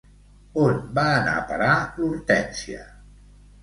On 0.61 0.79
va 0.95 1.05
anar 1.19 1.37
a 1.43 1.45
parar 1.53 1.77
l'Hortensia? 2.01 2.85